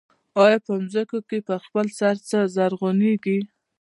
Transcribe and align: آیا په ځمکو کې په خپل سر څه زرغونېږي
آیا 0.43 0.57
په 0.65 0.73
ځمکو 0.93 1.19
کې 1.29 1.37
په 1.47 1.55
خپل 1.63 1.85
سر 1.99 2.15
څه 2.29 2.39
زرغونېږي 2.55 3.39